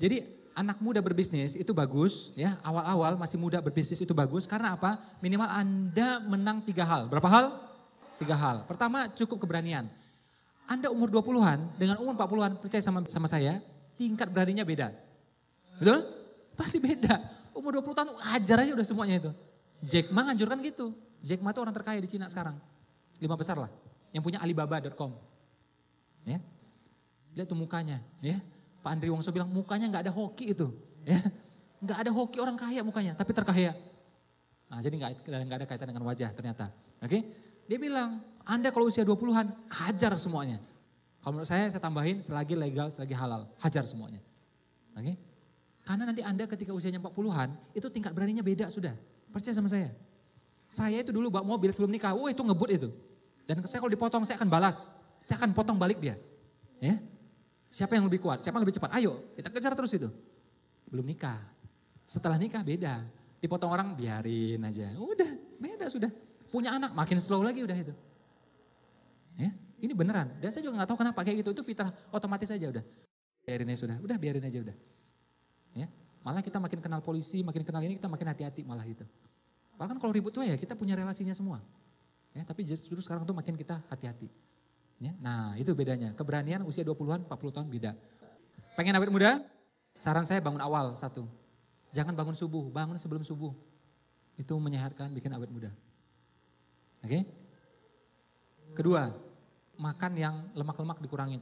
[0.00, 0.24] Jadi
[0.56, 4.96] anak muda berbisnis itu bagus ya, awal-awal masih muda berbisnis itu bagus karena apa?
[5.20, 7.12] Minimal Anda menang tiga hal.
[7.12, 7.46] Berapa hal?
[8.16, 8.64] Tiga hal.
[8.64, 9.92] Pertama cukup keberanian.
[10.64, 13.60] Anda umur 20-an dengan umur 40-an percaya sama sama saya,
[14.00, 14.94] tingkat beraninya beda.
[15.76, 16.00] Betul?
[16.56, 17.20] Pasti beda.
[17.52, 18.08] Umur 20 tahun
[18.40, 19.30] ajar aja udah semuanya itu.
[19.84, 20.92] Jack Ma anjurkan gitu.
[21.24, 22.56] Jack Ma itu orang terkaya di Cina sekarang.
[23.20, 23.72] Lima besar lah.
[24.12, 25.16] Yang punya Alibaba.com.
[26.24, 26.38] Ya.
[27.36, 28.40] Lihat tuh mukanya, ya.
[28.80, 30.72] Pak Andri Wongso bilang mukanya nggak ada hoki itu,
[31.04, 31.20] ya.
[31.80, 33.72] Nggak ada hoki orang kaya mukanya, tapi terkaya.
[34.68, 36.72] Nah, jadi nggak nggak ada kaitan dengan wajah ternyata.
[37.00, 37.24] Oke?
[37.66, 40.60] Dia bilang, Anda kalau usia 20-an, hajar semuanya.
[41.20, 44.20] Kalau menurut saya, saya tambahin selagi legal, selagi halal, hajar semuanya.
[44.96, 45.16] Oke?
[45.84, 48.94] Karena nanti Anda ketika usianya 40-an, itu tingkat beraninya beda sudah.
[49.32, 49.92] Percaya sama saya.
[50.70, 52.88] Saya itu dulu bawa mobil sebelum nikah, wah itu ngebut itu.
[53.44, 54.76] Dan saya kalau dipotong, saya akan balas.
[55.26, 56.14] Saya akan potong balik dia.
[56.80, 56.96] Ya,
[57.70, 58.42] Siapa yang lebih kuat?
[58.42, 58.90] Siapa yang lebih cepat?
[58.98, 60.10] Ayo, kita kejar terus itu.
[60.90, 61.38] Belum nikah.
[62.10, 63.06] Setelah nikah beda.
[63.38, 64.90] Dipotong orang biarin aja.
[64.98, 66.10] Udah, beda sudah.
[66.50, 67.94] Punya anak makin slow lagi udah itu.
[69.38, 70.34] Ya, ini beneran.
[70.42, 71.50] Dan saya juga nggak tahu kenapa kayak gitu.
[71.54, 72.84] Itu fitrah otomatis aja udah.
[73.46, 73.96] Biarin aja sudah.
[74.02, 74.76] Udah biarin aja udah.
[75.78, 75.86] Ya,
[76.26, 79.06] malah kita makin kenal polisi, makin kenal ini kita makin hati-hati malah itu.
[79.78, 81.62] Bahkan kalau ribut tuh ya kita punya relasinya semua.
[82.34, 84.26] Ya, tapi justru sekarang tuh makin kita hati-hati.
[85.00, 86.12] Ya, nah itu bedanya.
[86.12, 87.96] Keberanian usia 20-an, 40 tahun beda.
[88.76, 89.40] Pengen awet muda?
[89.96, 91.24] Saran saya bangun awal satu.
[91.96, 93.56] Jangan bangun subuh, bangun sebelum subuh.
[94.36, 95.72] Itu menyehatkan, bikin awet muda.
[97.00, 97.24] Oke?
[98.76, 99.08] Kedua,
[99.80, 101.40] makan yang lemak-lemak dikurangin.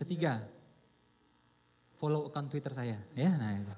[0.00, 0.48] Ketiga,
[2.00, 2.96] follow account Twitter saya.
[3.12, 3.74] Ya, nah itu.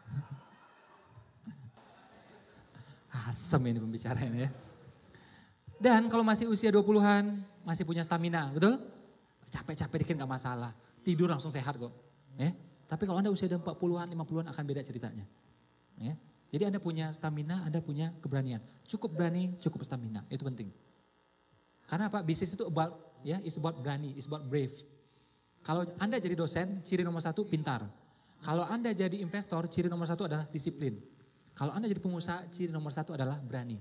[3.26, 4.48] Asem ini pembicaraan ya.
[5.82, 8.78] Dan kalau masih usia 20-an, masih punya stamina, betul?
[9.50, 10.70] Capek-capek dikit gak masalah.
[11.02, 11.90] Tidur langsung sehat kok.
[12.38, 12.54] Ya.
[12.86, 15.26] Tapi kalau Anda usia 40-an, 50-an akan beda ceritanya.
[15.98, 16.14] Ya.
[16.54, 18.62] Jadi Anda punya stamina, Anda punya keberanian.
[18.86, 20.22] Cukup berani, cukup stamina.
[20.30, 20.70] Itu penting.
[21.90, 22.22] Karena apa?
[22.22, 24.72] Bisnis itu about ya, is about berani, is about brave.
[25.66, 27.82] Kalau Anda jadi dosen, ciri nomor satu pintar.
[28.42, 30.98] Kalau Anda jadi investor, ciri nomor satu adalah disiplin.
[31.58, 33.78] Kalau Anda jadi pengusaha, ciri nomor satu adalah berani.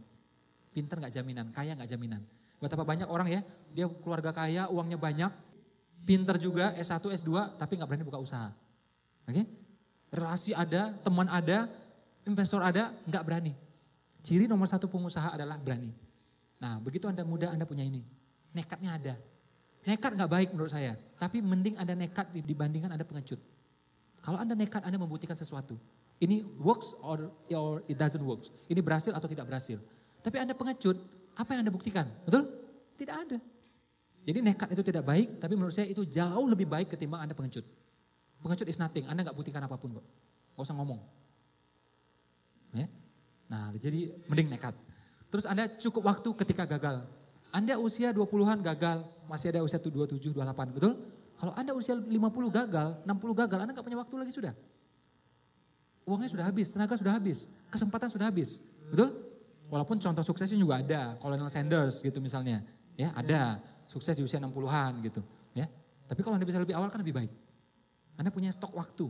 [0.72, 2.24] Pinter nggak jaminan, kaya nggak jaminan.
[2.62, 3.42] Betapa banyak orang ya,
[3.76, 5.32] dia keluarga kaya, uangnya banyak,
[6.06, 8.50] pinter juga, S1, S2, tapi nggak berani buka usaha.
[9.28, 9.34] Oke?
[9.34, 9.46] Okay?
[10.12, 11.72] Relasi ada, teman ada,
[12.28, 13.54] investor ada, nggak berani.
[14.22, 15.90] Ciri nomor satu pengusaha adalah berani.
[16.62, 18.06] Nah, begitu Anda muda, Anda punya ini.
[18.54, 19.14] Nekatnya ada.
[19.82, 23.42] Nekat nggak baik menurut saya, tapi mending Anda nekat dibandingkan Anda pengecut.
[24.22, 25.74] Kalau Anda nekat, Anda membuktikan sesuatu.
[26.22, 28.54] Ini works or, or it doesn't works.
[28.70, 29.82] Ini berhasil atau tidak berhasil.
[30.22, 30.98] Tapi Anda pengecut,
[31.38, 32.06] apa yang Anda buktikan?
[32.26, 32.50] Betul?
[32.98, 33.38] Tidak ada.
[34.22, 37.66] Jadi nekat itu tidak baik, tapi menurut saya itu jauh lebih baik ketimbang Anda pengecut.
[38.42, 40.06] Pengecut is nothing, Anda nggak buktikan apa pun kok.
[40.58, 41.02] Gak usah ngomong.
[42.78, 42.86] Ya?
[43.50, 44.78] Nah, jadi mending nekat.
[45.34, 47.08] Terus Anda cukup waktu ketika gagal.
[47.52, 50.94] Anda usia 20-an gagal, masih ada usia 27, 28, betul?
[51.36, 52.14] Kalau Anda usia 50
[52.54, 54.54] gagal, 60 gagal, Anda nggak punya waktu lagi sudah.
[56.06, 58.58] Uangnya sudah habis, tenaga sudah habis, kesempatan sudah habis,
[58.90, 59.21] betul?
[59.72, 62.60] Walaupun contoh suksesnya juga ada, Colonel Sanders gitu misalnya,
[63.00, 65.24] ya ada sukses di usia 60-an gitu,
[65.56, 65.64] ya.
[66.12, 67.32] Tapi kalau Anda bisa lebih awal kan lebih baik.
[68.20, 69.08] Anda punya stok waktu.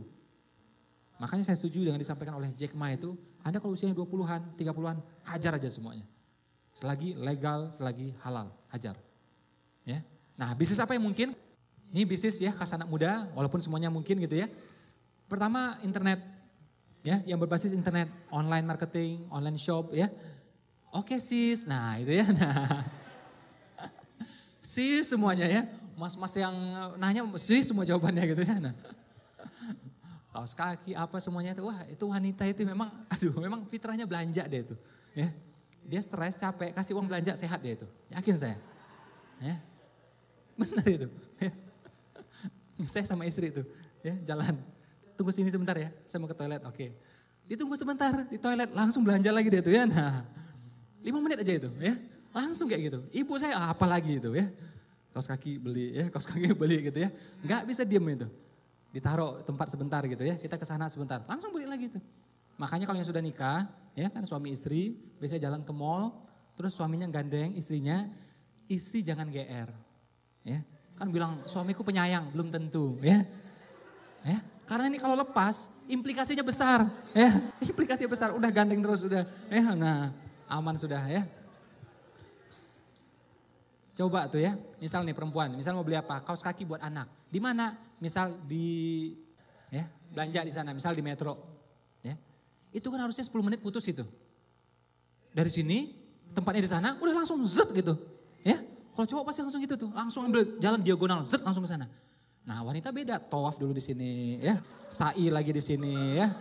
[1.18, 5.58] Makanya saya setuju dengan disampaikan oleh Jack Ma itu, Anda kalau usianya 20-an, 30-an, hajar
[5.58, 6.06] aja semuanya.
[6.78, 8.94] Selagi legal, selagi halal, hajar.
[9.82, 10.06] Ya.
[10.38, 11.34] Nah, bisnis apa yang mungkin?
[11.90, 14.46] Ini bisnis ya khas anak muda, walaupun semuanya mungkin gitu ya.
[15.26, 16.22] Pertama, internet.
[17.02, 20.06] Ya, yang berbasis internet, online marketing, online shop ya.
[20.92, 22.28] Oke sis, nah itu ya.
[22.36, 22.84] Nah.
[24.60, 25.62] sis semuanya ya.
[25.96, 26.52] Mas-mas yang
[27.00, 28.60] nanya sis semua jawabannya gitu ya.
[28.60, 28.76] Nah.
[30.32, 31.64] Kaos kaki apa semuanya itu.
[31.64, 34.76] Wah itu wanita itu memang, aduh memang fitrahnya belanja deh itu.
[35.16, 35.32] Ya.
[35.82, 37.88] Dia stres, capek, kasih uang belanja sehat dia itu.
[38.12, 38.56] Yakin saya.
[39.40, 39.56] Ya.
[40.60, 41.08] Benar itu.
[41.40, 41.52] Ya.
[42.88, 43.64] Saya sama istri itu.
[44.04, 44.60] Ya, jalan.
[45.16, 46.62] Tunggu sini sebentar ya, saya mau ke toilet.
[46.64, 46.96] Oke.
[47.46, 49.84] Ditunggu sebentar di toilet, langsung belanja lagi dia tuh ya.
[49.84, 50.24] Nah,
[51.02, 51.94] Lima menit aja itu ya.
[52.32, 52.98] Langsung kayak gitu.
[53.12, 54.48] Ibu saya ah, apa lagi itu ya.
[55.12, 57.12] Kaos kaki beli ya, kaos kaki beli gitu ya.
[57.44, 58.28] Enggak bisa diem itu.
[58.94, 60.40] Ditaruh tempat sebentar gitu ya.
[60.40, 61.20] Kita ke sana sebentar.
[61.28, 62.00] Langsung beli lagi itu.
[62.56, 66.14] Makanya kalau yang sudah nikah, ya kan suami istri, biasanya jalan ke mall,
[66.54, 68.06] terus suaminya gandeng istrinya,
[68.68, 69.68] istri jangan GR.
[70.44, 70.60] Ya.
[70.94, 73.24] Kan bilang suamiku penyayang, belum tentu, ya.
[74.22, 74.38] Ya,
[74.70, 75.58] karena ini kalau lepas
[75.90, 77.42] implikasinya besar, ya.
[77.72, 79.26] Implikasinya besar, udah gandeng terus udah.
[79.50, 80.14] Ya, nah,
[80.52, 81.24] aman sudah ya.
[83.92, 86.24] Coba tuh ya, misal nih perempuan, misal mau beli apa?
[86.24, 87.12] Kaos kaki buat anak.
[87.28, 87.76] Di mana?
[88.00, 89.12] Misal di
[89.68, 91.36] ya, belanja di sana, misal di metro,
[92.00, 92.16] ya.
[92.72, 94.04] Itu kan harusnya 10 menit putus itu.
[95.32, 95.92] Dari sini,
[96.32, 97.96] tempatnya di sana, udah langsung zet gitu,
[98.44, 98.60] ya.
[98.96, 101.88] Kalau cowok pasti langsung gitu tuh, langsung ambil jalan diagonal, zet langsung ke sana.
[102.48, 104.56] Nah wanita beda, tawaf dulu di sini, ya,
[104.88, 106.32] sa'i lagi di sini, ya,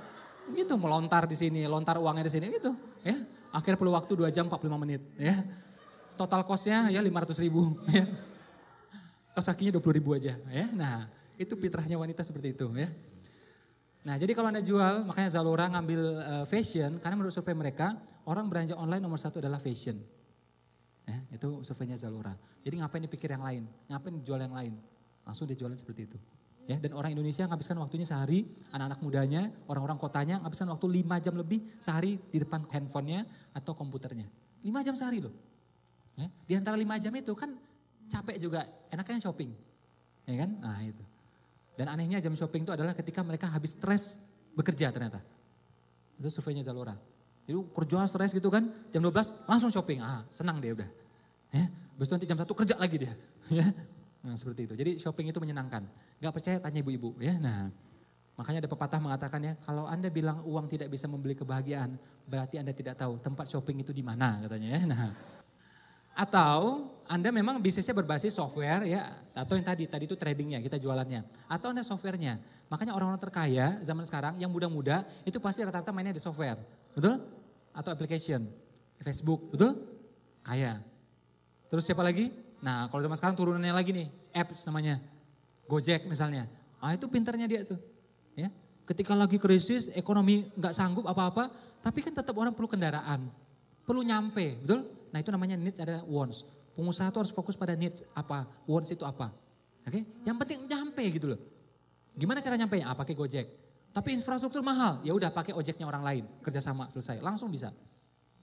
[0.55, 2.71] gitu melontar di sini, lontar uangnya di sini, gitu,
[3.03, 3.15] ya.
[3.51, 5.43] Akhirnya perlu waktu 2 jam 45 menit, ya.
[6.15, 8.07] Total costnya ya 500 ribu, ya.
[9.35, 10.65] Kos kakinya 20 ribu aja, ya.
[10.71, 12.87] Nah, itu fitrahnya wanita seperti itu, ya.
[14.01, 17.93] Nah, jadi kalau Anda jual, makanya Zalora ngambil uh, fashion, karena menurut survei mereka,
[18.25, 20.01] orang belanja online nomor satu adalah fashion.
[21.05, 22.33] Ya, itu surveinya Zalora.
[22.65, 23.63] Jadi ngapain dipikir yang lain?
[23.91, 24.73] Ngapain jual yang lain?
[25.21, 26.17] Langsung dia jualan seperti itu.
[26.69, 31.33] Ya, dan orang Indonesia ngabiskan waktunya sehari, anak-anak mudanya, orang-orang kotanya ngabiskan waktu 5 jam
[31.33, 33.25] lebih sehari di depan handphonenya
[33.57, 34.29] atau komputernya.
[34.61, 35.33] 5 jam sehari loh.
[36.15, 37.57] Ya, di antara 5 jam itu kan
[38.13, 39.49] capek juga, enaknya shopping.
[40.29, 40.49] Ya kan?
[40.61, 41.03] Nah itu.
[41.75, 44.05] Dan anehnya jam shopping itu adalah ketika mereka habis stres
[44.53, 45.17] bekerja ternyata.
[46.21, 46.93] Itu surveinya Zalora.
[47.49, 49.97] Jadi kerja stres gitu kan, jam 12 langsung shopping.
[49.97, 50.89] Ah, senang dia udah.
[51.51, 51.67] Ya,
[51.97, 53.13] besok nanti jam 1 kerja lagi dia.
[53.51, 53.67] Ya,
[54.21, 54.73] Nah, seperti itu.
[54.77, 55.85] Jadi shopping itu menyenangkan.
[56.21, 57.41] Gak percaya tanya ibu-ibu ya.
[57.41, 57.73] Nah,
[58.37, 61.97] makanya ada pepatah mengatakan ya, kalau Anda bilang uang tidak bisa membeli kebahagiaan,
[62.29, 64.81] berarti Anda tidak tahu tempat shopping itu di mana katanya ya.
[64.85, 65.11] Nah,
[66.11, 71.25] atau Anda memang bisnisnya berbasis software ya, atau yang tadi tadi itu tradingnya, kita jualannya.
[71.49, 72.39] Atau Anda softwarenya.
[72.71, 76.61] Makanya orang-orang terkaya zaman sekarang yang muda-muda itu pasti rata-rata mainnya di software.
[76.95, 77.19] Betul?
[77.75, 78.47] Atau application.
[79.01, 79.81] Facebook, betul?
[80.45, 80.79] Kaya.
[81.73, 82.29] Terus siapa lagi?
[82.61, 85.01] Nah, kalau zaman sekarang turunannya lagi nih, apps namanya.
[85.65, 86.45] Gojek misalnya.
[86.77, 87.81] Ah, itu pinternya dia tuh.
[88.37, 88.53] Ya.
[88.85, 91.49] Ketika lagi krisis, ekonomi nggak sanggup apa-apa,
[91.81, 93.29] tapi kan tetap orang perlu kendaraan.
[93.85, 94.85] Perlu nyampe, betul?
[95.09, 96.45] Nah, itu namanya needs ada wants.
[96.77, 99.33] Pengusaha itu harus fokus pada needs apa, wants itu apa.
[99.83, 100.01] Oke?
[100.01, 100.03] Okay?
[100.23, 101.39] Yang penting nyampe gitu loh.
[102.13, 102.77] Gimana cara nyampe?
[102.85, 103.47] Ah, pakai Gojek.
[103.91, 107.75] Tapi infrastruktur mahal, ya udah pakai ojeknya orang lain, kerjasama selesai, langsung bisa.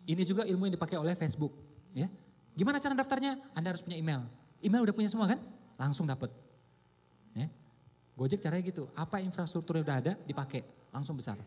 [0.05, 1.57] Ini juga ilmu yang dipakai oleh Facebook,
[1.97, 2.05] ya.
[2.59, 3.39] Gimana cara daftarnya?
[3.55, 4.27] Anda harus punya email.
[4.59, 5.39] Email udah punya semua kan?
[5.79, 6.35] Langsung dapat.
[7.39, 7.47] Ya.
[8.19, 8.91] Gojek caranya gitu.
[8.99, 11.39] Apa infrastruktur yang udah ada dipakai, langsung besar.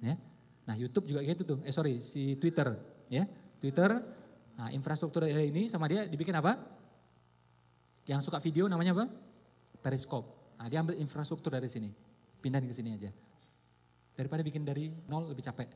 [0.00, 0.16] Ya.
[0.64, 1.58] Nah, YouTube juga gitu tuh.
[1.68, 2.72] Eh sorry, si Twitter,
[3.12, 3.28] ya.
[3.60, 4.00] Twitter,
[4.56, 6.56] nah infrastruktur ini sama dia dibikin apa?
[8.08, 9.04] Yang suka video namanya apa?
[9.84, 10.56] Periscope.
[10.56, 11.92] Nah, dia ambil infrastruktur dari sini.
[12.40, 13.12] Pindahin ke sini aja.
[14.16, 15.68] Daripada bikin dari nol lebih capek,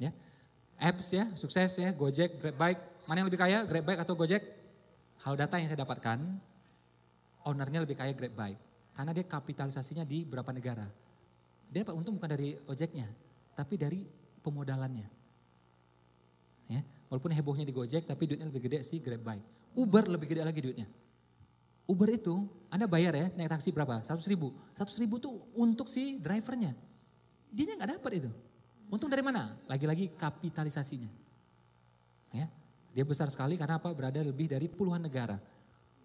[0.00, 0.08] ya.
[0.80, 4.38] Apps ya, sukses ya, Gojek, GrabBike, Mana yang lebih kaya, GrabBike atau Gojek?
[5.18, 6.22] Kalau data yang saya dapatkan,
[7.42, 8.54] ownernya lebih kaya GrabBike.
[8.94, 10.86] Karena dia kapitalisasinya di berapa negara.
[11.74, 13.10] Dia dapat untung bukan dari ojeknya,
[13.58, 14.06] tapi dari
[14.46, 15.10] pemodalannya.
[16.70, 19.74] Ya, walaupun hebohnya di Gojek, tapi duitnya lebih gede sih GrabBike.
[19.74, 20.86] Uber lebih gede lagi duitnya.
[21.90, 24.06] Uber itu, Anda bayar ya, naik taksi berapa?
[24.06, 24.54] 100 ribu.
[24.78, 26.78] 100 ribu tuh untuk si drivernya.
[27.50, 28.30] Dia nggak dapat itu.
[28.90, 29.54] Untung dari mana?
[29.70, 31.08] Lagi-lagi kapitalisasinya.
[32.30, 32.46] Ya,
[32.90, 33.90] dia besar sekali karena apa?
[33.94, 35.38] Berada lebih dari puluhan negara.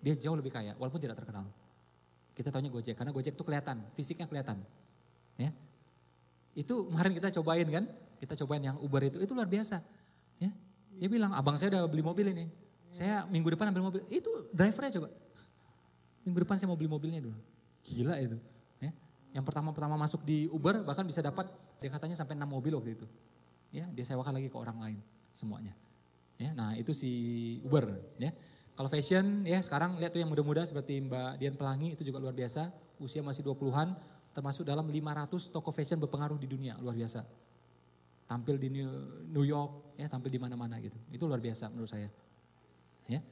[0.05, 1.49] Dia jauh lebih kaya, walaupun tidak terkenal.
[2.37, 4.61] Kita tahunya Gojek, karena Gojek itu kelihatan, fisiknya kelihatan.
[5.33, 5.49] Ya.
[6.53, 7.85] Itu kemarin kita cobain kan,
[8.21, 9.81] kita cobain yang Uber itu, itu luar biasa.
[10.37, 10.53] Ya.
[11.01, 12.45] Dia bilang, abang saya udah beli mobil ini.
[12.93, 14.01] Saya minggu depan ambil mobil.
[14.07, 15.09] Itu drivernya coba.
[16.23, 17.37] Minggu depan saya mau beli mobilnya dulu.
[17.85, 18.37] Gila itu.
[18.79, 18.91] Ya.
[19.35, 21.49] Yang pertama-pertama masuk di Uber bahkan bisa dapat,
[21.81, 23.07] dia katanya sampai 6 mobil waktu itu.
[23.75, 24.99] Ya, dia sewakan lagi ke orang lain
[25.35, 25.75] semuanya.
[26.35, 27.11] Ya, nah itu si
[27.63, 28.31] Uber ya.
[28.75, 32.35] Kalau fashion ya sekarang lihat tuh yang muda-muda seperti Mbak Dian Pelangi itu juga luar
[32.35, 33.95] biasa, usia masih 20-an,
[34.35, 37.23] termasuk dalam 500 toko fashion berpengaruh di dunia, luar biasa.
[38.27, 38.67] Tampil di
[39.31, 40.97] New York, ya tampil di mana-mana gitu.
[41.07, 42.11] Itu luar biasa menurut saya.
[43.07, 43.23] Ya.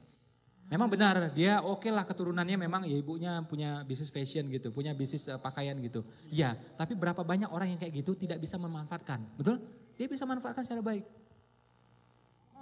[0.72, 4.96] Memang benar, dia oke okay lah keturunannya memang ya ibunya punya bisnis fashion gitu, punya
[4.96, 6.00] bisnis uh, pakaian gitu.
[6.32, 9.60] Ya, tapi berapa banyak orang yang kayak gitu tidak bisa memanfaatkan, betul?
[10.00, 11.04] Dia bisa manfaatkan secara baik.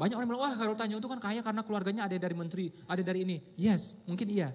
[0.02, 3.02] Banyak orang bilang, wah kalau tanya itu kan kaya karena keluarganya ada dari menteri, ada
[3.06, 3.36] dari ini.
[3.54, 4.50] Yes, mungkin iya.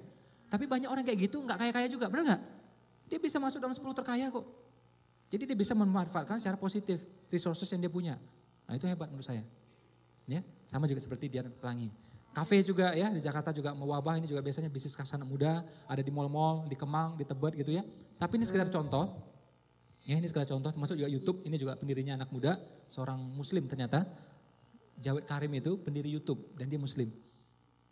[0.52, 2.42] Tapi banyak orang kayak gitu nggak kaya-kaya juga, benar nggak?
[3.08, 4.44] Dia bisa masuk dalam 10 terkaya kok.
[5.32, 7.00] Jadi dia bisa memanfaatkan secara positif
[7.32, 8.16] resources yang dia punya.
[8.68, 9.44] Nah itu hebat menurut saya.
[10.28, 11.88] Ya, sama juga seperti Dian Pelangi.
[12.38, 16.14] Kafe juga ya di Jakarta juga mewabah ini juga biasanya bisnis kasana muda ada di
[16.14, 17.82] mall-mall, di Kemang, di Tebet gitu ya.
[18.22, 19.10] Tapi ini sekedar contoh.
[20.06, 22.62] Ya ini sekedar contoh termasuk juga YouTube ini juga pendirinya anak muda,
[22.94, 24.06] seorang muslim ternyata
[25.02, 27.10] Jawed Karim itu pendiri YouTube dan dia muslim.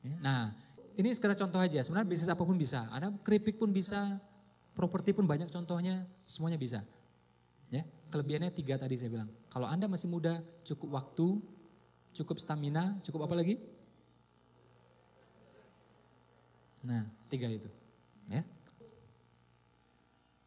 [0.06, 0.42] Ya, nah,
[0.94, 1.82] ini sekedar contoh aja.
[1.82, 2.86] Sebenarnya bisnis apa pun bisa.
[2.94, 4.22] Ada keripik pun bisa,
[4.78, 6.86] properti pun banyak contohnya, semuanya bisa.
[7.74, 7.82] Ya,
[8.14, 9.30] kelebihannya tiga tadi saya bilang.
[9.50, 11.42] Kalau Anda masih muda, cukup waktu,
[12.14, 13.58] cukup stamina, cukup apa lagi?
[16.86, 17.66] Nah, tiga itu.
[18.30, 18.46] Ya.